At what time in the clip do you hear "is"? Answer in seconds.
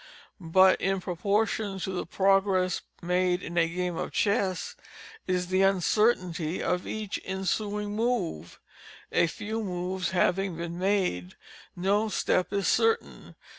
5.27-5.49, 12.51-12.67